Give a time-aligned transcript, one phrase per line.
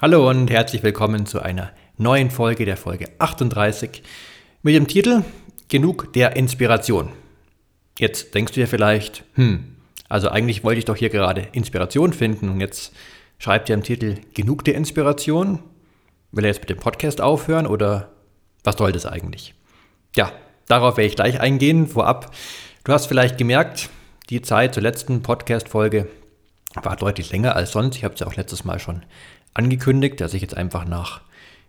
[0.00, 4.04] Hallo und herzlich willkommen zu einer neuen Folge der Folge 38
[4.62, 5.24] mit dem Titel
[5.66, 7.08] Genug der Inspiration.
[7.98, 9.74] Jetzt denkst du dir vielleicht, hm,
[10.08, 12.94] also eigentlich wollte ich doch hier gerade Inspiration finden und jetzt
[13.40, 15.64] schreibt ihr im Titel Genug der Inspiration.
[16.30, 18.12] Will er jetzt mit dem Podcast aufhören oder
[18.62, 19.56] was soll das eigentlich?
[20.14, 20.30] Ja,
[20.68, 21.88] darauf werde ich gleich eingehen.
[21.88, 22.32] Vorab,
[22.84, 23.90] du hast vielleicht gemerkt,
[24.30, 26.06] die Zeit zur letzten Podcast-Folge
[26.74, 27.96] war deutlich länger als sonst.
[27.96, 29.02] Ich habe es ja auch letztes Mal schon
[29.54, 31.20] angekündigt, dass ich jetzt einfach nach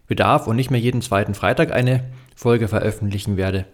[0.08, 2.04] Bedarf und nicht mehr jeden zweiten Freitag eine
[2.36, 3.66] Folge veröffentlichen werde.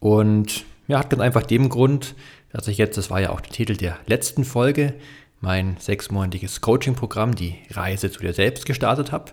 [0.00, 2.14] Und ja, hat ganz einfach dem Grund,
[2.52, 4.94] dass ich jetzt, das war ja auch der Titel der letzten Folge,
[5.40, 9.32] mein sechsmonatiges Coaching-Programm, die Reise zu dir selbst gestartet habe.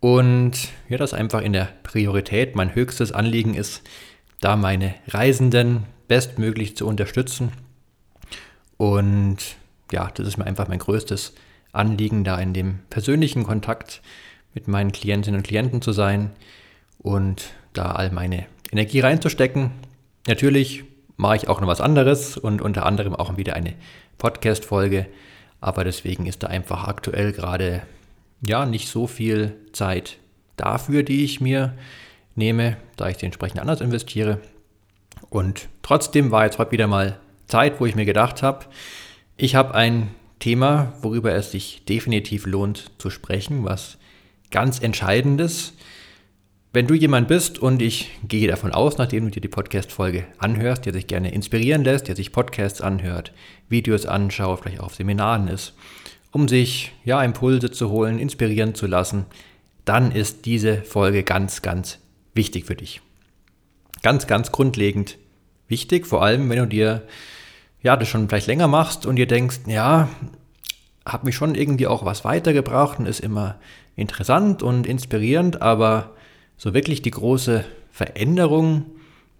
[0.00, 3.82] Und ja, das einfach in der Priorität mein höchstes Anliegen ist,
[4.40, 7.52] da meine Reisenden bestmöglich zu unterstützen.
[8.76, 9.38] Und
[9.92, 11.34] ja, das ist mir einfach mein größtes
[11.72, 14.02] Anliegen, da in dem persönlichen Kontakt
[14.54, 16.30] mit meinen Klientinnen und Klienten zu sein
[16.98, 19.70] und da all meine Energie reinzustecken.
[20.26, 20.84] Natürlich
[21.16, 23.74] mache ich auch noch was anderes und unter anderem auch wieder eine
[24.18, 25.06] Podcast-Folge,
[25.60, 27.82] aber deswegen ist da einfach aktuell gerade
[28.46, 30.18] ja nicht so viel Zeit
[30.56, 31.74] dafür, die ich mir
[32.34, 34.40] nehme, da ich sie entsprechend anders investiere.
[35.28, 38.66] Und trotzdem war jetzt heute wieder mal Zeit, wo ich mir gedacht habe,
[39.36, 40.08] ich habe ein
[40.40, 43.98] Thema, worüber es sich definitiv lohnt zu sprechen, was
[44.50, 45.74] ganz Entscheidendes.
[46.72, 50.86] Wenn du jemand bist und ich gehe davon aus, nachdem du dir die Podcast-Folge anhörst,
[50.86, 53.32] der sich gerne inspirieren lässt, der sich Podcasts anhört,
[53.68, 55.74] Videos anschaut, vielleicht auch auf Seminaren ist,
[56.32, 59.26] um sich ja Impulse zu holen, inspirieren zu lassen,
[59.84, 61.98] dann ist diese Folge ganz, ganz
[62.34, 63.00] wichtig für dich.
[64.02, 65.18] Ganz, ganz grundlegend
[65.68, 67.02] wichtig, vor allem wenn du dir
[67.82, 70.08] ja, das schon vielleicht länger machst und dir denkst, ja,
[71.06, 73.56] hat mich schon irgendwie auch was weitergebracht und ist immer
[73.96, 76.14] interessant und inspirierend, aber
[76.56, 78.86] so wirklich die große Veränderung,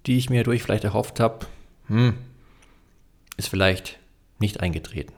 [0.07, 1.47] die ich mir durch vielleicht erhofft habe,
[1.87, 2.15] hm,
[3.37, 3.99] ist vielleicht
[4.39, 5.13] nicht eingetreten.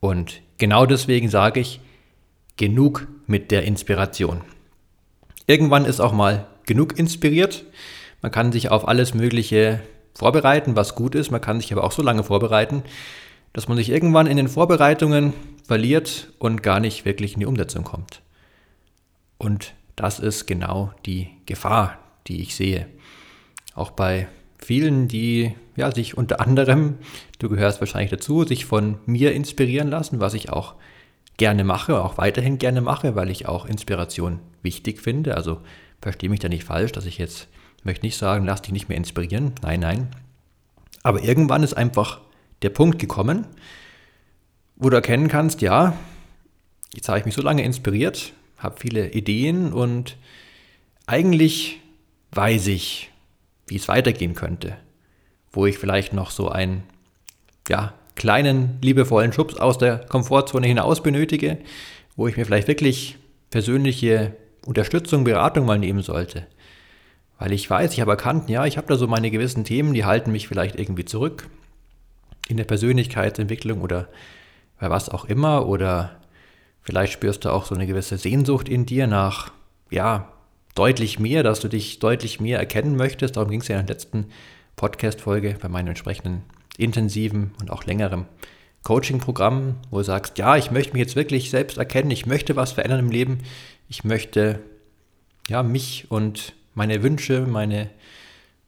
[0.00, 1.80] Und genau deswegen sage ich,
[2.56, 4.42] genug mit der Inspiration.
[5.46, 7.64] Irgendwann ist auch mal genug inspiriert.
[8.22, 9.80] Man kann sich auf alles Mögliche
[10.14, 11.30] vorbereiten, was gut ist.
[11.30, 12.82] Man kann sich aber auch so lange vorbereiten,
[13.52, 15.32] dass man sich irgendwann in den Vorbereitungen
[15.66, 18.22] verliert und gar nicht wirklich in die Umsetzung kommt.
[19.38, 22.86] Und das ist genau die Gefahr, die ich sehe.
[23.74, 26.98] Auch bei vielen, die ja, sich unter anderem,
[27.38, 30.74] du gehörst wahrscheinlich dazu, sich von mir inspirieren lassen, was ich auch
[31.36, 35.36] gerne mache, auch weiterhin gerne mache, weil ich auch Inspiration wichtig finde.
[35.36, 35.60] Also
[36.00, 37.48] verstehe mich da nicht falsch, dass ich jetzt
[37.84, 39.52] möchte nicht sagen, lass dich nicht mehr inspirieren.
[39.62, 40.08] Nein, nein.
[41.02, 42.20] Aber irgendwann ist einfach
[42.62, 43.46] der Punkt gekommen,
[44.76, 45.96] wo du erkennen kannst, ja,
[46.94, 50.16] jetzt habe ich mich so lange inspiriert, habe viele Ideen und
[51.06, 51.80] eigentlich
[52.32, 53.10] weiß ich,
[53.66, 54.76] wie es weitergehen könnte.
[55.52, 56.82] Wo ich vielleicht noch so einen,
[57.68, 61.58] ja, kleinen, liebevollen Schubs aus der Komfortzone hinaus benötige,
[62.16, 63.18] wo ich mir vielleicht wirklich
[63.50, 66.46] persönliche Unterstützung, Beratung mal nehmen sollte.
[67.44, 70.06] Weil ich weiß, ich habe erkannt, ja, ich habe da so meine gewissen Themen, die
[70.06, 71.50] halten mich vielleicht irgendwie zurück
[72.48, 74.08] in der Persönlichkeitsentwicklung oder
[74.80, 75.68] bei was auch immer.
[75.68, 76.18] Oder
[76.80, 79.52] vielleicht spürst du auch so eine gewisse Sehnsucht in dir nach,
[79.90, 80.32] ja,
[80.74, 83.36] deutlich mehr, dass du dich deutlich mehr erkennen möchtest.
[83.36, 84.28] Darum ging es ja in der letzten
[84.76, 86.44] Podcast-Folge bei meinem entsprechenden
[86.78, 88.24] intensiven und auch längeren
[88.84, 92.72] Coaching-Programm, wo du sagst, ja, ich möchte mich jetzt wirklich selbst erkennen, ich möchte was
[92.72, 93.40] verändern im Leben,
[93.90, 94.60] ich möchte
[95.50, 97.90] ja mich und meine Wünsche, meine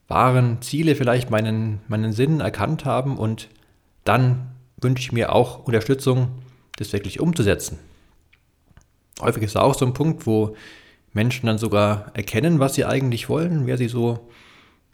[0.09, 3.49] wahren Ziele, vielleicht meinen, meinen Sinn erkannt haben und
[4.05, 6.29] dann wünsche ich mir auch Unterstützung,
[6.77, 7.79] das wirklich umzusetzen.
[9.21, 10.57] Häufig ist auch so ein Punkt, wo
[11.13, 14.29] Menschen dann sogar erkennen, was sie eigentlich wollen, wer sie so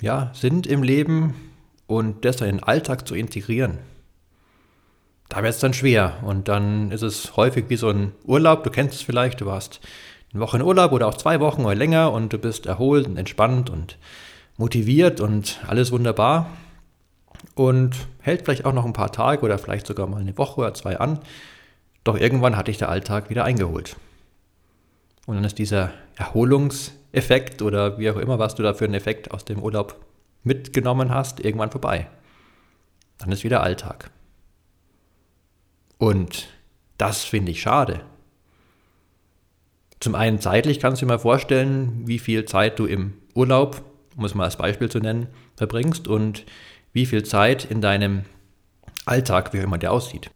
[0.01, 1.35] ja, sind im Leben
[1.87, 3.79] und das dann in den Alltag zu integrieren.
[5.29, 8.71] Da wird es dann schwer und dann ist es häufig wie so ein Urlaub, du
[8.71, 9.81] kennst es vielleicht, du warst
[10.33, 13.17] eine Woche in Urlaub oder auch zwei Wochen oder länger und du bist erholt und
[13.17, 13.99] entspannt und
[14.57, 16.47] motiviert und alles wunderbar
[17.55, 20.75] und hält vielleicht auch noch ein paar Tage oder vielleicht sogar mal eine Woche oder
[20.75, 21.19] zwei an.
[22.05, 23.97] Doch irgendwann hatte ich der Alltag wieder eingeholt.
[25.27, 29.31] Und dann ist dieser Erholungseffekt oder wie auch immer, was du da für einen Effekt
[29.31, 29.97] aus dem Urlaub
[30.43, 32.09] mitgenommen hast, irgendwann vorbei.
[33.19, 34.11] Dann ist wieder Alltag.
[35.99, 36.49] Und
[36.99, 38.01] das finde ich schade.
[40.03, 43.85] Zum einen zeitlich kannst du dir mal vorstellen, wie viel Zeit du im Urlaub,
[44.17, 46.45] um es mal als Beispiel zu nennen, verbringst und
[46.93, 48.25] wie viel Zeit in deinem
[49.05, 50.29] Alltag, wie auch immer der aussieht.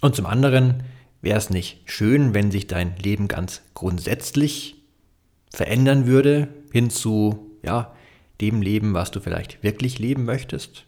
[0.00, 0.84] Und zum anderen
[1.22, 4.76] wäre es nicht schön, wenn sich dein Leben ganz grundsätzlich
[5.50, 7.96] verändern würde hin zu ja,
[8.40, 10.86] dem Leben, was du vielleicht wirklich leben möchtest,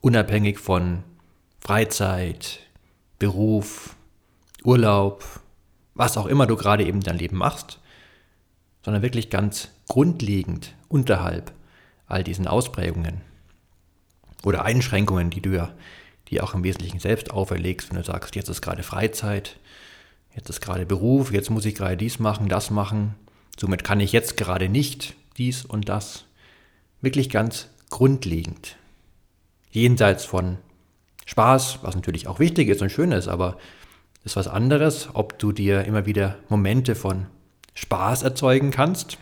[0.00, 1.02] unabhängig von
[1.58, 2.60] Freizeit,
[3.18, 3.96] Beruf,
[4.62, 5.24] Urlaub,
[5.98, 7.80] was auch immer du gerade eben dein Leben machst,
[8.84, 11.52] sondern wirklich ganz grundlegend unterhalb
[12.06, 13.20] all diesen Ausprägungen
[14.44, 15.70] oder Einschränkungen, die du ja
[16.28, 19.58] die auch im Wesentlichen selbst auferlegst, wenn du sagst, jetzt ist gerade Freizeit,
[20.36, 23.14] jetzt ist gerade Beruf, jetzt muss ich gerade dies machen, das machen,
[23.58, 26.26] somit kann ich jetzt gerade nicht dies und das.
[27.00, 28.76] Wirklich ganz grundlegend.
[29.70, 30.58] Jenseits von
[31.26, 33.56] Spaß, was natürlich auch wichtig ist und schön ist, aber
[34.28, 37.26] ist was anderes, ob du dir immer wieder Momente von
[37.72, 39.16] Spaß erzeugen kannst,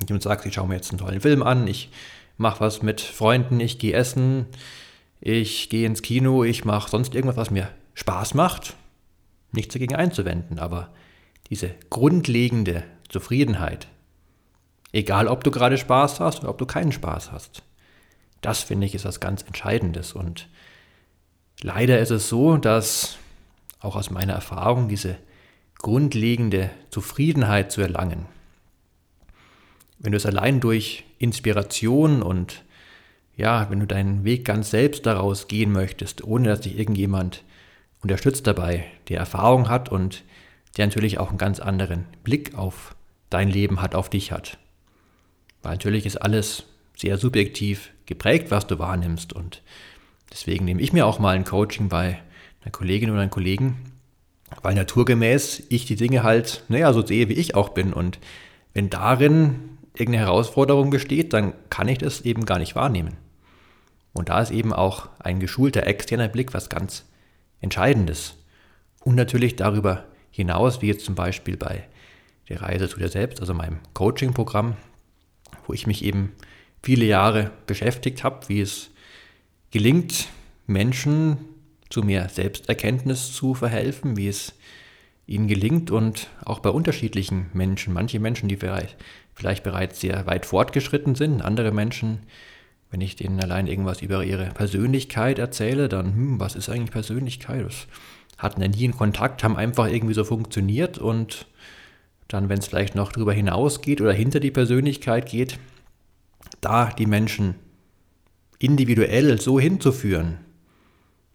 [0.00, 1.90] indem du sagst, ich schaue mir jetzt einen tollen Film an, ich
[2.38, 4.46] mache was mit Freunden, ich gehe essen,
[5.20, 8.74] ich gehe ins Kino, ich mache sonst irgendwas, was mir Spaß macht.
[9.52, 10.90] Nichts dagegen einzuwenden, aber
[11.50, 13.88] diese grundlegende Zufriedenheit,
[14.92, 17.62] egal ob du gerade Spaß hast oder ob du keinen Spaß hast,
[18.40, 20.14] das finde ich ist was ganz Entscheidendes.
[20.14, 20.48] Und
[21.60, 23.18] leider ist es so, dass
[23.84, 25.16] auch aus meiner Erfahrung diese
[25.78, 28.26] grundlegende Zufriedenheit zu erlangen,
[29.98, 32.62] wenn du es allein durch Inspiration und
[33.36, 37.42] ja, wenn du deinen Weg ganz selbst daraus gehen möchtest, ohne dass dich irgendjemand
[38.02, 40.22] unterstützt dabei, der Erfahrung hat und
[40.76, 42.94] der natürlich auch einen ganz anderen Blick auf
[43.30, 44.58] dein Leben hat, auf dich hat.
[45.62, 46.64] Weil natürlich ist alles
[46.96, 49.62] sehr subjektiv geprägt, was du wahrnimmst und
[50.30, 52.22] deswegen nehme ich mir auch mal ein Coaching bei
[52.64, 53.76] einer Kollegin oder einem Kollegen,
[54.62, 58.18] weil naturgemäß ich die Dinge halt, naja, so sehe, wie ich auch bin und
[58.72, 63.16] wenn darin irgendeine Herausforderung besteht, dann kann ich das eben gar nicht wahrnehmen.
[64.12, 67.04] Und da ist eben auch ein geschulter externer Blick was ganz
[67.60, 68.36] Entscheidendes.
[69.00, 71.84] Und natürlich darüber hinaus, wie jetzt zum Beispiel bei
[72.48, 74.76] der Reise zu dir selbst, also meinem Coaching-Programm,
[75.66, 76.32] wo ich mich eben
[76.82, 78.90] viele Jahre beschäftigt habe, wie es
[79.70, 80.28] gelingt,
[80.66, 81.38] Menschen
[81.90, 84.54] zu mehr Selbsterkenntnis zu verhelfen, wie es
[85.26, 88.96] ihnen gelingt und auch bei unterschiedlichen Menschen, manche Menschen, die vielleicht,
[89.34, 92.20] vielleicht bereits sehr weit fortgeschritten sind, andere Menschen,
[92.90, 97.64] wenn ich denen allein irgendwas über ihre Persönlichkeit erzähle, dann, hm, was ist eigentlich Persönlichkeit?
[97.64, 97.86] Das
[98.38, 101.46] hatten ja nie einen Kontakt, haben einfach irgendwie so funktioniert und
[102.28, 105.58] dann, wenn es vielleicht noch darüber hinausgeht oder hinter die Persönlichkeit geht,
[106.60, 107.54] da die Menschen
[108.58, 110.38] individuell so hinzuführen,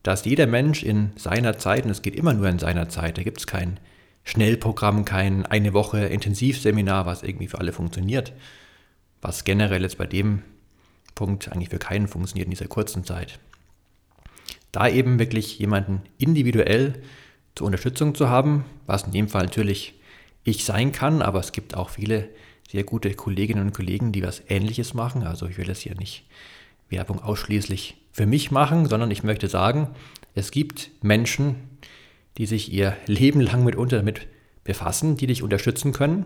[0.10, 3.22] dass jeder Mensch in seiner Zeit, und es geht immer nur in seiner Zeit, da
[3.22, 3.80] gibt es kein
[4.24, 8.34] Schnellprogramm, kein eine Woche Intensivseminar, was irgendwie für alle funktioniert,
[9.22, 10.42] was generell jetzt bei dem
[11.14, 13.38] Punkt eigentlich für keinen funktioniert in dieser kurzen Zeit.
[14.72, 17.04] Da eben wirklich jemanden individuell
[17.54, 19.94] zur Unterstützung zu haben, was in dem Fall natürlich
[20.44, 22.30] ich sein kann, aber es gibt auch viele
[22.68, 25.22] sehr gute Kolleginnen und Kollegen, die was Ähnliches machen.
[25.22, 26.26] Also ich will das hier nicht
[26.90, 29.90] Werbung ausschließlich für mich machen, sondern ich möchte sagen,
[30.36, 31.56] es gibt Menschen,
[32.38, 34.28] die sich ihr Leben lang mitunter damit
[34.64, 36.26] befassen, die dich unterstützen können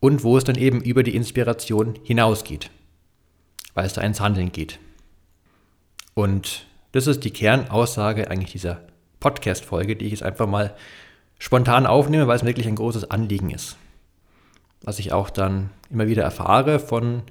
[0.00, 2.70] und wo es dann eben über die Inspiration hinausgeht
[3.76, 4.80] weil es da ins Handeln geht.
[6.14, 8.80] Und das ist die Kernaussage eigentlich dieser
[9.20, 10.74] Podcast-Folge, die ich jetzt einfach mal
[11.38, 13.76] spontan aufnehme, weil es wirklich ein großes Anliegen ist.
[14.80, 17.22] Was ich auch dann immer wieder erfahre von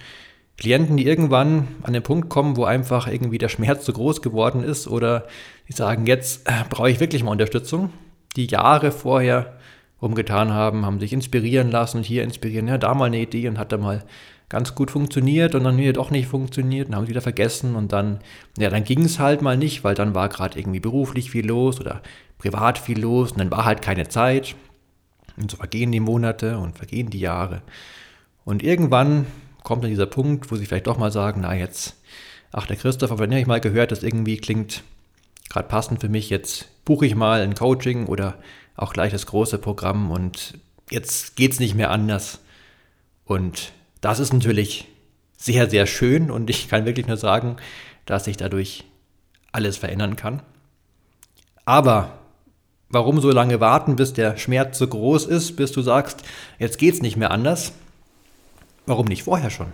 [0.57, 4.63] Klienten, die irgendwann an den Punkt kommen, wo einfach irgendwie der Schmerz zu groß geworden
[4.63, 5.27] ist oder
[5.67, 7.91] die sagen, jetzt äh, brauche ich wirklich mal Unterstützung,
[8.35, 9.57] die Jahre vorher
[9.99, 13.57] umgetan haben, haben sich inspirieren lassen und hier inspirieren, ja, da mal eine Idee und
[13.57, 14.03] hat da mal
[14.47, 17.91] ganz gut funktioniert und dann wieder doch nicht funktioniert und haben es wieder vergessen und
[17.91, 18.19] dann,
[18.57, 21.79] ja, dann ging es halt mal nicht, weil dann war gerade irgendwie beruflich viel los
[21.79, 22.01] oder
[22.37, 24.55] privat viel los und dann war halt keine Zeit.
[25.37, 27.61] Und so vergehen die Monate und vergehen die Jahre.
[28.45, 29.25] Und irgendwann
[29.65, 31.97] kommt dann dieser Punkt, wo sie vielleicht doch mal sagen, na jetzt,
[32.53, 34.83] ach der Christopher, wenn ich mal gehört, das irgendwie klingt
[35.49, 38.35] gerade passend für mich, jetzt buche ich mal ein Coaching oder
[38.77, 40.57] auch gleich das große Programm und
[40.89, 42.39] jetzt geht es nicht mehr anders.
[43.25, 44.87] Und das ist natürlich
[45.37, 47.57] sehr, sehr schön und ich kann wirklich nur sagen,
[48.05, 48.85] dass sich dadurch
[49.51, 50.41] alles verändern kann.
[51.65, 52.19] Aber
[52.89, 56.21] warum so lange warten, bis der Schmerz so groß ist, bis du sagst,
[56.59, 57.73] jetzt geht's nicht mehr anders?
[58.85, 59.73] Warum nicht vorher schon?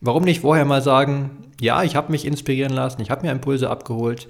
[0.00, 3.70] Warum nicht vorher mal sagen, ja, ich habe mich inspirieren lassen, ich habe mir Impulse
[3.70, 4.28] abgeholt,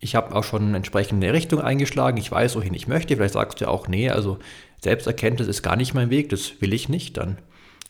[0.00, 3.16] ich habe auch schon eine entsprechende Richtung eingeschlagen, ich weiß, wohin ich möchte.
[3.16, 4.38] Vielleicht sagst du auch, nee, also
[4.80, 7.16] Selbsterkenntnis ist gar nicht mein Weg, das will ich nicht.
[7.16, 7.38] Dann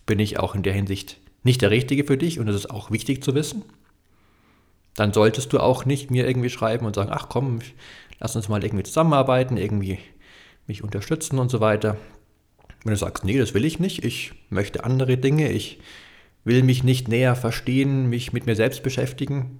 [0.06, 2.90] bin ich auch in der Hinsicht nicht der Richtige für dich und das ist auch
[2.90, 3.62] wichtig zu wissen.
[4.94, 7.60] Dann solltest du auch nicht mir irgendwie schreiben und sagen, ach komm,
[8.18, 9.98] lass uns mal irgendwie zusammenarbeiten, irgendwie
[10.66, 11.98] mich unterstützen und so weiter.
[12.84, 15.80] Wenn du sagst, nee, das will ich nicht, ich möchte andere Dinge, ich
[16.44, 19.58] will mich nicht näher verstehen, mich mit mir selbst beschäftigen,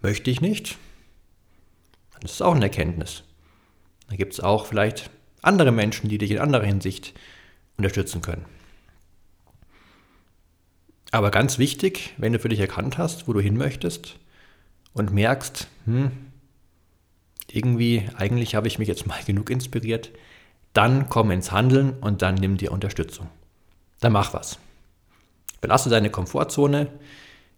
[0.00, 0.76] möchte ich nicht,
[2.20, 3.24] das ist auch eine Erkenntnis.
[4.08, 5.10] Da gibt es auch vielleicht
[5.42, 7.14] andere Menschen, die dich in anderer Hinsicht
[7.76, 8.44] unterstützen können.
[11.10, 14.16] Aber ganz wichtig, wenn du für dich erkannt hast, wo du hin möchtest
[14.92, 16.10] und merkst, hm,
[17.50, 20.10] irgendwie, eigentlich habe ich mich jetzt mal genug inspiriert,
[20.72, 23.28] dann komm ins Handeln und dann nimm dir Unterstützung.
[24.00, 24.58] Dann mach was.
[25.60, 26.88] Belasse deine Komfortzone.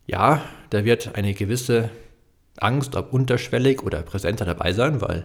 [0.07, 1.91] Ja, da wird eine gewisse
[2.57, 5.25] Angst, ob unterschwellig oder präsenter dabei sein, weil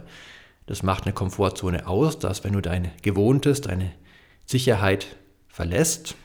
[0.65, 3.91] das macht eine Komfortzone aus, dass wenn du deine Gewohntes, deine
[4.45, 5.07] Sicherheit
[5.47, 6.15] verlässt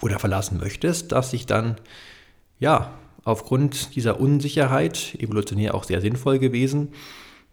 [0.00, 1.76] oder verlassen möchtest, dass sich dann,
[2.58, 2.94] ja,
[3.24, 6.92] aufgrund dieser Unsicherheit, evolutionär auch sehr sinnvoll gewesen,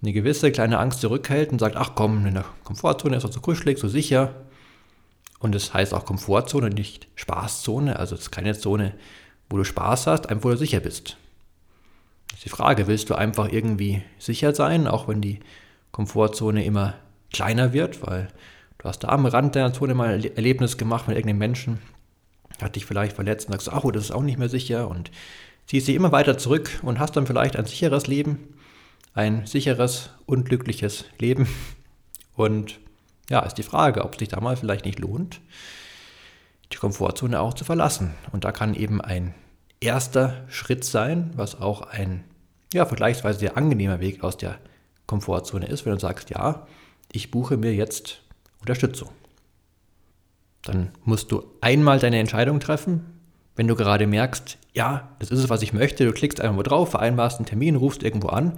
[0.01, 3.41] eine gewisse kleine Angst zurückhält und sagt, ach komm, in der Komfortzone ist doch so
[3.41, 4.35] kuschelig, so sicher.
[5.39, 7.97] Und das heißt auch Komfortzone, nicht Spaßzone.
[7.97, 8.93] Also es ist keine Zone,
[9.49, 11.17] wo du Spaß hast, einfach wo du sicher bist
[12.37, 15.39] ist die Frage, willst du einfach irgendwie sicher sein, auch wenn die
[15.91, 16.93] Komfortzone immer
[17.33, 18.27] kleiner wird, weil
[18.77, 21.79] du hast da am Rand deiner Zone mal ein Erlebnis gemacht mit irgendeinem Menschen,
[22.61, 25.09] hat dich vielleicht verletzt und sagst, ach, oh, das ist auch nicht mehr sicher und
[25.65, 28.53] ziehst dich immer weiter zurück und hast dann vielleicht ein sicheres Leben,
[29.17, 31.47] ein sicheres, unglückliches Leben.
[32.35, 32.79] Und
[33.29, 35.41] ja, ist die Frage, ob es sich da mal vielleicht nicht lohnt,
[36.71, 38.13] die Komfortzone auch zu verlassen.
[38.31, 39.33] Und da kann eben ein
[39.79, 42.23] erster Schritt sein, was auch ein
[42.73, 44.59] ja, vergleichsweise sehr angenehmer Weg aus der
[45.07, 46.67] Komfortzone ist, wenn du sagst, ja,
[47.11, 48.21] ich buche mir jetzt
[48.59, 49.09] Unterstützung.
[50.61, 53.19] Dann musst du einmal deine Entscheidung treffen.
[53.55, 56.63] Wenn du gerade merkst, ja, das ist es, was ich möchte, du klickst einfach mal
[56.63, 58.53] drauf, vereinbarst einen Termin, rufst irgendwo an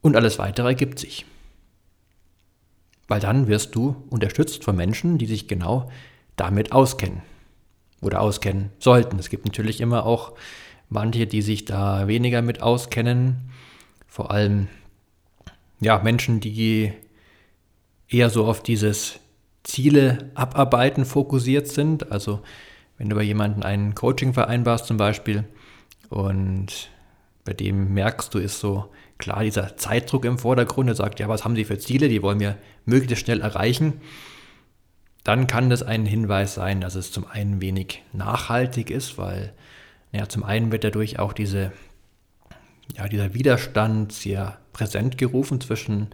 [0.00, 1.24] und alles weitere ergibt sich.
[3.06, 5.90] Weil dann wirst du unterstützt von Menschen, die sich genau
[6.36, 7.22] damit auskennen
[8.00, 9.18] oder auskennen sollten.
[9.18, 10.34] Es gibt natürlich immer auch
[10.88, 13.50] manche, die sich da weniger mit auskennen.
[14.06, 14.68] Vor allem
[15.80, 16.92] ja, Menschen, die
[18.08, 19.20] eher so auf dieses
[19.62, 22.10] Ziele abarbeiten fokussiert sind.
[22.10, 22.40] Also
[22.96, 25.44] wenn du bei jemandem ein Coaching vereinbarst zum Beispiel
[26.08, 26.90] und
[27.44, 31.44] bei dem merkst du, ist so klar dieser Zeitdruck im Vordergrund, der sagt, ja, was
[31.44, 34.00] haben sie für Ziele, die wollen wir möglichst schnell erreichen
[35.28, 39.52] dann kann das ein Hinweis sein, dass es zum einen wenig nachhaltig ist, weil
[40.10, 41.70] ja, zum einen wird dadurch auch diese,
[42.96, 46.08] ja, dieser Widerstand sehr präsent gerufen zwischen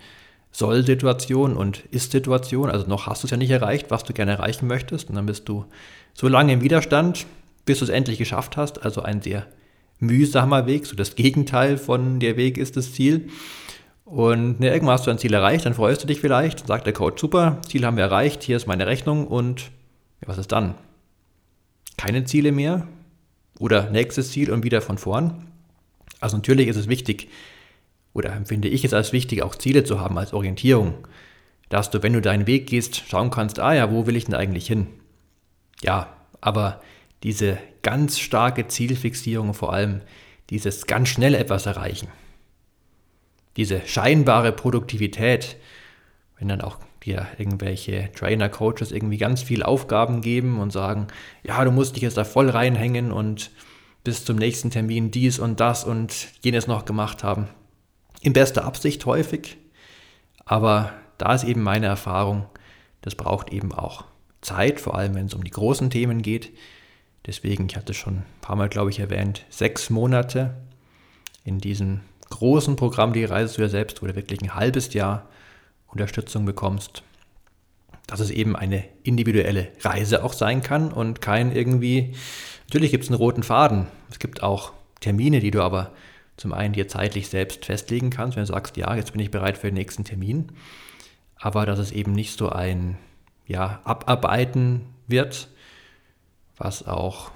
[0.51, 2.71] Soll-Situation und Ist-Situation.
[2.71, 5.11] Also noch hast du es ja nicht erreicht, was du gerne erreichen möchtest.
[5.11, 5.65] Und dann bist du
[6.13, 7.27] so lange im Widerstand,
[7.67, 8.85] bis du es endlich geschafft hast.
[8.85, 9.47] Also ein sehr
[10.07, 13.29] mühsamer Weg, so das Gegenteil von der Weg ist das Ziel.
[14.05, 16.93] Und ne, irgendwann hast du ein Ziel erreicht, dann freust du dich vielleicht, sagt der
[16.93, 19.71] Coach, super, Ziel haben wir erreicht, hier ist meine Rechnung und
[20.21, 20.75] ja, was ist dann?
[21.97, 22.87] Keine Ziele mehr
[23.59, 25.49] oder nächstes Ziel und wieder von vorn.
[26.21, 27.29] Also natürlich ist es wichtig,
[28.13, 30.95] oder empfinde ich es als wichtig, auch Ziele zu haben als Orientierung,
[31.69, 34.35] dass du, wenn du deinen Weg gehst, schauen kannst, ah ja, wo will ich denn
[34.35, 34.87] eigentlich hin?
[35.83, 36.09] Ja,
[36.41, 36.81] aber
[37.23, 40.00] diese ganz starke Zielfixierung, vor allem
[40.50, 42.09] dieses ganz schnell etwas erreichen,
[43.57, 45.57] diese scheinbare Produktivität,
[46.38, 51.07] wenn dann auch dir irgendwelche Trainer, Coaches irgendwie ganz viel Aufgaben geben und sagen,
[51.45, 53.53] ja, du musst dich jetzt da voll reinhängen und
[54.03, 57.49] bis zum nächsten Termin dies und das und jenes noch gemacht haben.
[58.21, 59.57] In bester Absicht häufig,
[60.45, 62.47] aber da ist eben meine Erfahrung,
[63.03, 64.05] das braucht eben auch
[64.41, 66.53] Zeit, vor allem wenn es um die großen Themen geht.
[67.26, 70.54] Deswegen, ich hatte schon ein paar Mal, glaube ich, erwähnt, sechs Monate
[71.45, 75.28] in diesen großen Programm Die Reise zu dir selbst, wo du wirklich ein halbes Jahr
[75.87, 77.02] Unterstützung bekommst,
[78.07, 82.14] dass es eben eine individuelle Reise auch sein kann und kein irgendwie,
[82.66, 85.93] natürlich gibt es einen roten Faden, es gibt auch Termine, die du aber
[86.37, 89.57] zum einen dir zeitlich selbst festlegen kannst, wenn du sagst, ja, jetzt bin ich bereit
[89.57, 90.52] für den nächsten Termin,
[91.37, 92.99] aber dass es eben nicht so ein
[93.47, 95.49] ja, Abarbeiten wird,
[96.57, 97.31] was auch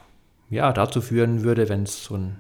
[0.51, 2.37] ja, dazu führen würde, wenn es so ein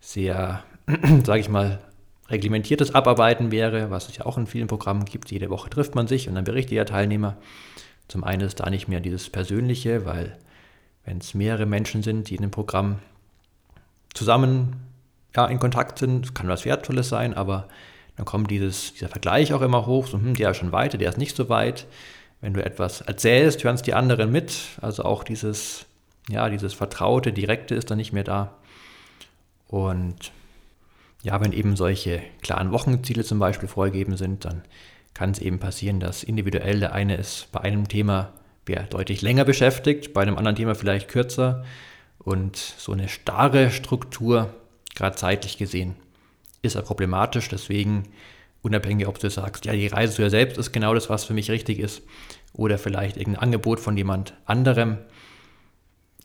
[0.00, 0.62] sehr
[1.24, 1.80] sage ich mal,
[2.28, 5.30] reglementiertes Abarbeiten wäre, was es ja auch in vielen Programmen gibt.
[5.30, 7.36] Jede Woche trifft man sich und dann berichtet der Teilnehmer.
[8.08, 10.36] Zum einen ist da nicht mehr dieses Persönliche, weil
[11.04, 12.98] wenn es mehrere Menschen sind, die in dem Programm
[14.14, 14.76] zusammen
[15.36, 17.68] ja, in Kontakt sind, kann was Wertvolles sein, aber
[18.16, 21.10] dann kommt dieses, dieser Vergleich auch immer hoch, so, hm, der ist schon weiter, der
[21.10, 21.86] ist nicht so weit.
[22.40, 25.86] Wenn du etwas erzählst, hören es die anderen mit, also auch dieses,
[26.28, 28.56] ja, dieses Vertraute, Direkte ist dann nicht mehr da.
[29.68, 30.32] Und
[31.22, 34.62] ja, wenn eben solche klaren Wochenziele zum Beispiel vorgegeben sind, dann
[35.14, 38.32] kann es eben passieren, dass individuell der eine ist bei einem Thema
[38.66, 41.64] wer deutlich länger beschäftigt, bei einem anderen Thema vielleicht kürzer.
[42.18, 44.52] Und so eine starre Struktur,
[44.94, 45.94] gerade zeitlich gesehen,
[46.62, 47.48] ist ja problematisch.
[47.48, 48.08] Deswegen,
[48.62, 51.34] unabhängig, ob du sagst, ja, die Reise zu dir selbst ist genau das, was für
[51.34, 52.02] mich richtig ist,
[52.52, 54.98] oder vielleicht irgendein Angebot von jemand anderem,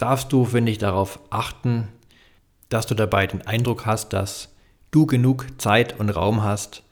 [0.01, 1.88] darfst du, finde ich, darauf achten,
[2.70, 4.55] dass du dabei den Eindruck hast, dass
[4.89, 6.84] du genug Zeit und Raum hast,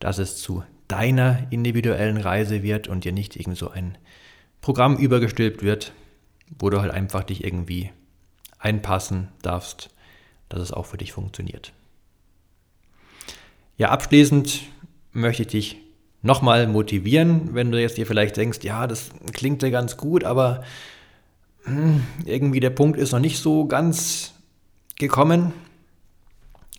[0.00, 3.96] dass es zu deiner individuellen Reise wird und dir nicht irgend so ein
[4.60, 5.92] Programm übergestülpt wird,
[6.58, 7.90] wo du halt einfach dich irgendwie
[8.58, 9.90] einpassen darfst,
[10.48, 11.72] dass es auch für dich funktioniert.
[13.76, 14.62] Ja, abschließend
[15.12, 15.76] möchte ich dich
[16.22, 20.64] nochmal motivieren, wenn du jetzt dir vielleicht denkst, ja, das klingt ja ganz gut, aber
[22.24, 24.34] irgendwie der Punkt ist noch nicht so ganz
[24.98, 25.52] gekommen.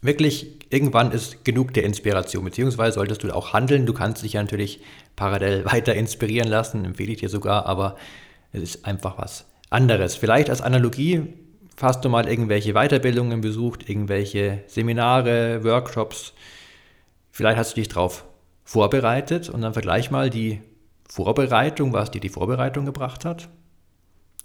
[0.02, 3.86] Wirklich, irgendwann ist genug der Inspiration, beziehungsweise solltest du auch handeln.
[3.86, 4.82] Du kannst dich ja natürlich
[5.16, 7.96] parallel weiter inspirieren lassen, empfehle ich dir sogar, aber
[8.52, 10.16] es ist einfach was anderes.
[10.16, 11.34] Vielleicht als Analogie
[11.82, 16.34] hast du mal irgendwelche Weiterbildungen besucht, irgendwelche Seminare, Workshops.
[17.32, 18.26] Vielleicht hast du dich darauf
[18.64, 20.62] vorbereitet und dann vergleich mal die
[21.08, 23.50] Vorbereitung, was dir die Vorbereitung gebracht hat,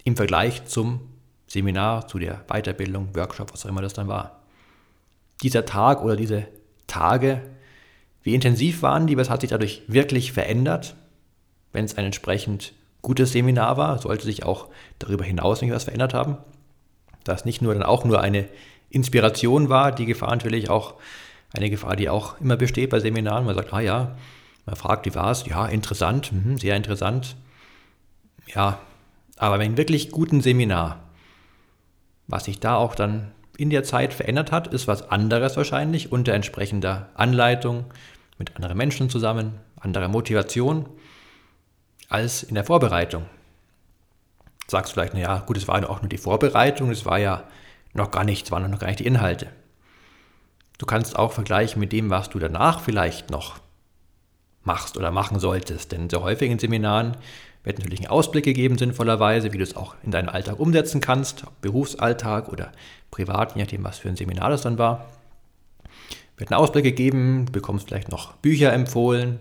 [0.05, 1.01] im Vergleich zum
[1.47, 4.39] Seminar, zu der Weiterbildung, Workshop, was auch immer das dann war.
[5.43, 6.47] Dieser Tag oder diese
[6.87, 7.41] Tage,
[8.23, 10.95] wie intensiv waren die, was hat sich dadurch wirklich verändert?
[11.73, 16.13] Wenn es ein entsprechend gutes Seminar war, sollte sich auch darüber hinaus nicht was verändert
[16.13, 16.37] haben.
[17.23, 18.47] Dass nicht nur dann auch nur eine
[18.89, 20.95] Inspiration war, die Gefahr natürlich auch
[21.53, 23.45] eine Gefahr, die auch immer besteht bei Seminaren.
[23.45, 24.15] Man sagt, ah ja,
[24.65, 25.45] man fragt, wie war es?
[25.45, 27.35] Ja, interessant, mhm, sehr interessant.
[28.53, 28.79] Ja,
[29.37, 31.03] aber wenn wirklich guten Seminar,
[32.27, 36.33] was sich da auch dann in der Zeit verändert hat, ist was anderes wahrscheinlich unter
[36.33, 37.85] entsprechender Anleitung,
[38.37, 40.89] mit anderen Menschen zusammen, anderer Motivation
[42.09, 43.25] als in der Vorbereitung.
[44.67, 47.43] Sagst vielleicht, naja, gut, es war ja auch nur die Vorbereitung, es war ja
[47.93, 49.47] noch gar nichts, waren noch gar nicht die Inhalte.
[50.77, 53.59] Du kannst auch vergleichen mit dem, was du danach vielleicht noch
[54.63, 55.91] machst oder machen solltest.
[55.91, 57.15] Denn sehr häufig in Seminaren
[57.65, 61.45] wird natürlich ein Ausblick gegeben, sinnvollerweise, wie du es auch in deinen Alltag umsetzen kannst,
[61.61, 62.71] Berufsalltag oder
[63.11, 65.05] privat, je nachdem, was für ein Seminar das dann war.
[66.37, 69.39] Wird ein Ausblick gegeben, du bekommst vielleicht noch Bücher empfohlen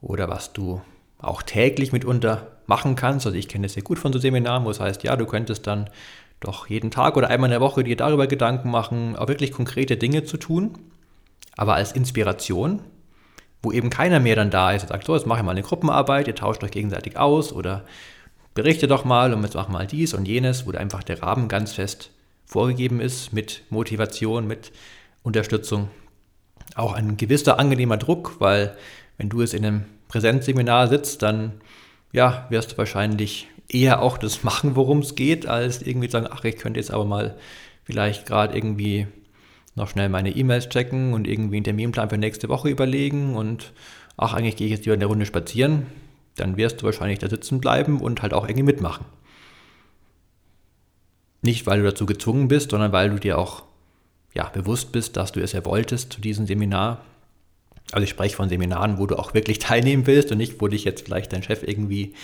[0.00, 0.80] oder was du
[1.18, 3.26] auch täglich mitunter machen kannst.
[3.26, 5.66] Also ich kenne das sehr gut von so Seminaren, wo es heißt, ja, du könntest
[5.66, 5.90] dann
[6.40, 9.96] doch jeden Tag oder einmal in der Woche dir darüber Gedanken machen, auch wirklich konkrete
[9.96, 10.78] Dinge zu tun,
[11.56, 12.80] aber als Inspiration,
[13.62, 15.62] wo eben keiner mehr dann da ist und sagt, so, jetzt mache ich mal eine
[15.62, 17.84] Gruppenarbeit, ihr tauscht euch gegenseitig aus oder
[18.54, 21.72] berichte doch mal und jetzt mach mal dies und jenes, wo einfach der Rahmen ganz
[21.72, 22.10] fest
[22.46, 24.72] vorgegeben ist mit Motivation, mit
[25.22, 25.88] Unterstützung.
[26.74, 28.76] Auch ein gewisser angenehmer Druck, weil
[29.16, 31.60] wenn du es in einem Präsenzseminar sitzt, dann
[32.12, 36.44] ja, wirst du wahrscheinlich eher auch das machen, worum es geht, als irgendwie sagen, ach,
[36.44, 37.36] ich könnte jetzt aber mal
[37.84, 39.06] vielleicht gerade irgendwie
[39.78, 43.72] noch schnell meine E-Mails checken und irgendwie einen Terminplan für nächste Woche überlegen und
[44.16, 45.86] ach, eigentlich gehe ich jetzt lieber in der Runde spazieren,
[46.36, 49.06] dann wirst du wahrscheinlich da sitzen bleiben und halt auch irgendwie mitmachen.
[51.40, 53.62] Nicht, weil du dazu gezwungen bist, sondern weil du dir auch
[54.34, 57.00] ja, bewusst bist, dass du es ja wolltest zu diesem Seminar.
[57.92, 60.84] Also ich spreche von Seminaren, wo du auch wirklich teilnehmen willst und nicht, wo dich
[60.84, 62.14] jetzt vielleicht dein Chef irgendwie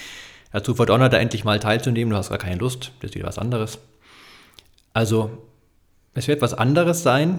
[0.52, 2.10] dazu verdonnert, da endlich mal teilzunehmen.
[2.10, 3.78] Du hast gar keine Lust, das ist wieder was anderes.
[4.92, 5.42] Also
[6.14, 7.38] es wird was anderes sein,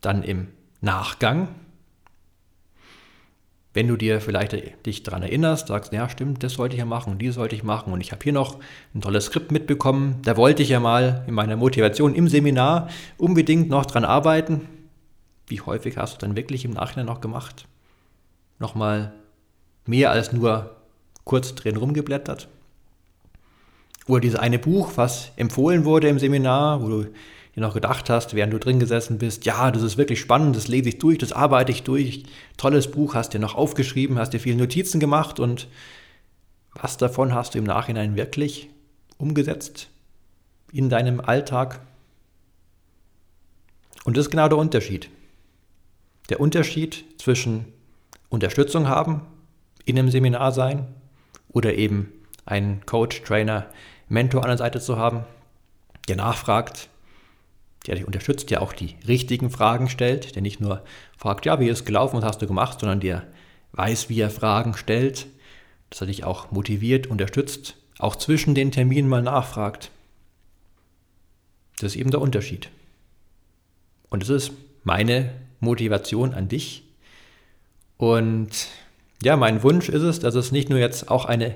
[0.00, 0.48] dann im
[0.80, 1.48] Nachgang,
[3.76, 7.12] wenn du dir vielleicht dich daran erinnerst, sagst, ja stimmt, das sollte ich ja machen
[7.12, 8.58] und die sollte ich machen und ich habe hier noch
[8.94, 12.88] ein tolles Skript mitbekommen, da wollte ich ja mal in meiner Motivation im Seminar
[13.18, 14.66] unbedingt noch dran arbeiten.
[15.46, 17.66] Wie häufig hast du dann wirklich im Nachhinein noch gemacht?
[18.58, 19.12] Nochmal
[19.84, 20.74] mehr als nur
[21.24, 22.48] kurz drin rumgeblättert?
[24.06, 27.06] Oder dieses eine Buch, was empfohlen wurde im Seminar, wo du
[27.56, 30.68] dir noch gedacht hast, während du drin gesessen bist, ja, das ist wirklich spannend, das
[30.68, 32.24] lese ich durch, das arbeite ich durch,
[32.56, 35.66] tolles Buch, hast dir noch aufgeschrieben, hast dir viele Notizen gemacht und
[36.74, 38.68] was davon hast du im Nachhinein wirklich
[39.16, 39.88] umgesetzt
[40.70, 41.80] in deinem Alltag?
[44.04, 45.08] Und das ist genau der Unterschied.
[46.28, 47.66] der Unterschied zwischen
[48.28, 49.22] Unterstützung haben,
[49.84, 50.86] in einem Seminar sein
[51.48, 52.12] oder eben
[52.44, 53.66] einen Coach, Trainer,
[54.08, 55.24] Mentor an der Seite zu haben,
[56.08, 56.88] der nachfragt,
[57.86, 60.82] der dich unterstützt, der auch die richtigen Fragen stellt, der nicht nur
[61.16, 63.26] fragt, ja, wie ist es gelaufen, was hast du gemacht, sondern der
[63.72, 65.26] weiß, wie er Fragen stellt,
[65.90, 69.90] dass er dich auch motiviert, unterstützt, auch zwischen den Terminen mal nachfragt.
[71.78, 72.70] Das ist eben der Unterschied.
[74.08, 74.52] Und das ist
[74.84, 76.84] meine Motivation an dich.
[77.98, 78.68] Und
[79.22, 81.54] ja, mein Wunsch ist es, dass es nicht nur jetzt auch eine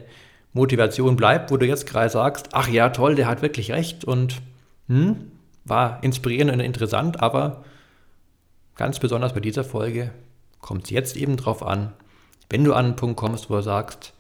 [0.53, 4.41] Motivation bleibt, wo du jetzt gerade sagst, ach ja, toll, der hat wirklich recht und
[4.89, 5.31] hm,
[5.65, 7.65] war inspirierend und interessant, aber
[8.77, 10.13] ganz besonders bei dieser Folge
[10.61, 11.93] kommt es jetzt eben darauf an,
[12.49, 14.13] wenn du an einen Punkt kommst, wo du sagst,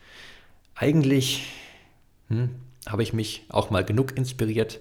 [0.74, 1.46] eigentlich
[2.28, 2.50] hm,
[2.88, 4.80] habe ich mich auch mal genug inspiriert,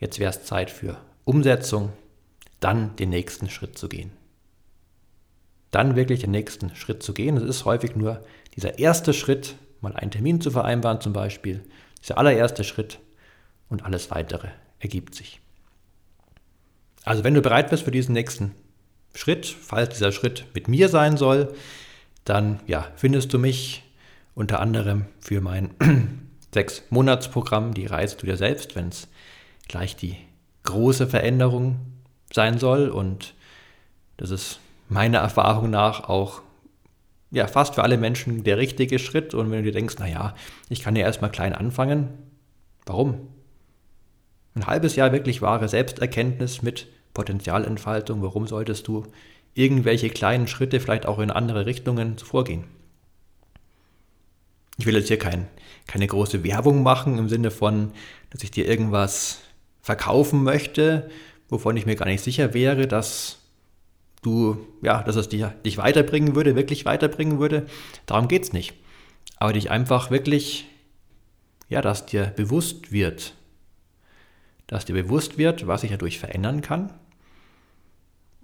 [0.00, 1.92] jetzt wäre es Zeit für Umsetzung,
[2.60, 4.10] dann den nächsten Schritt zu gehen.
[5.70, 7.36] Dann wirklich den nächsten Schritt zu gehen.
[7.36, 8.24] Es ist häufig nur
[8.56, 11.62] dieser erste Schritt, mal einen Termin zu vereinbaren zum Beispiel,
[12.02, 12.98] dieser allererste Schritt
[13.68, 14.48] und alles weitere
[14.80, 15.40] ergibt sich.
[17.04, 18.54] Also wenn du bereit bist für diesen nächsten
[19.14, 21.54] Schritt, falls dieser Schritt mit mir sein soll,
[22.24, 23.82] dann ja, findest du mich
[24.34, 25.70] unter anderem für mein
[26.52, 29.08] sechs Monatsprogramm Die Reise zu dir selbst, wenn es
[29.66, 30.16] gleich die
[30.64, 31.76] große Veränderung
[32.32, 33.34] sein soll und
[34.16, 36.42] das ist meiner Erfahrung nach auch
[37.30, 39.34] ja, fast für alle Menschen der richtige Schritt.
[39.34, 40.34] Und wenn du dir denkst, naja,
[40.68, 42.08] ich kann ja erstmal klein anfangen,
[42.86, 43.28] warum?
[44.58, 49.06] Ein halbes Jahr wirklich wahre Selbsterkenntnis mit Potenzialentfaltung, warum solltest du
[49.54, 52.64] irgendwelche kleinen Schritte vielleicht auch in andere Richtungen vorgehen?
[54.76, 55.46] Ich will jetzt hier kein,
[55.86, 57.92] keine große Werbung machen im Sinne von,
[58.30, 59.42] dass ich dir irgendwas
[59.80, 61.08] verkaufen möchte,
[61.48, 63.38] wovon ich mir gar nicht sicher wäre, dass
[64.22, 67.66] du, ja, dass es dich, dich weiterbringen würde, wirklich weiterbringen würde.
[68.06, 68.74] Darum geht es nicht.
[69.36, 70.66] Aber dich einfach wirklich,
[71.68, 73.34] ja, dass dir bewusst wird,
[74.68, 76.92] dass dir bewusst wird, was sich dadurch verändern kann.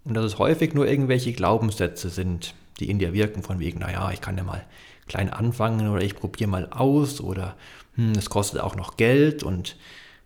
[0.04, 4.10] Und dass es häufig nur irgendwelche Glaubenssätze sind, die in dir wirken, von wegen, naja,
[4.10, 4.66] ich kann ja mal
[5.06, 7.56] klein anfangen oder ich probiere mal aus oder
[7.94, 9.76] hm, es kostet auch noch Geld und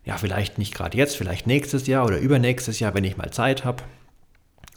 [0.05, 3.65] ja, vielleicht nicht gerade jetzt, vielleicht nächstes Jahr oder übernächstes Jahr, wenn ich mal Zeit
[3.65, 3.83] habe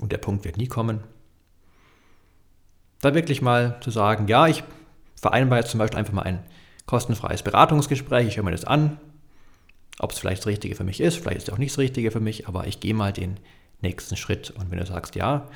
[0.01, 1.01] und der Punkt wird nie kommen.
[3.01, 4.63] Da wirklich mal zu sagen, ja, ich
[5.21, 6.41] vereinbare jetzt zum Beispiel einfach mal ein
[6.87, 8.99] kostenfreies Beratungsgespräch, ich höre mir das an,
[9.99, 12.11] ob es vielleicht das Richtige für mich ist, vielleicht ist es auch nicht das Richtige
[12.11, 13.39] für mich, aber ich gehe mal den
[13.81, 14.51] nächsten Schritt.
[14.51, 15.49] Und wenn du sagst, ja,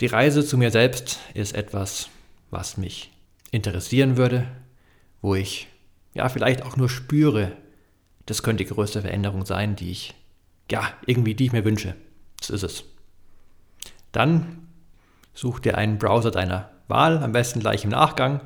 [0.00, 2.08] die Reise zu mir selbst ist etwas,
[2.50, 3.12] was mich
[3.50, 4.46] interessieren würde,
[5.20, 5.68] wo ich
[6.14, 7.52] ja vielleicht auch nur spüre,
[8.26, 10.14] das könnte die größte Veränderung sein, die ich,
[10.70, 11.94] ja, irgendwie, die ich mir wünsche.
[12.38, 12.84] Das ist es.
[14.12, 14.68] Dann
[15.34, 18.40] such dir einen Browser deiner Wahl, am besten gleich im Nachgang.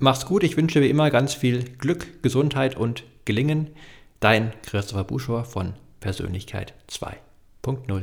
[0.00, 3.70] Mach's gut, ich wünsche wie immer ganz viel Glück, Gesundheit und Gelingen.
[4.18, 8.02] Dein Christopher Buschor von Persönlichkeit 2.0.